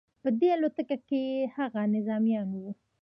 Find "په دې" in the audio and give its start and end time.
0.21-0.49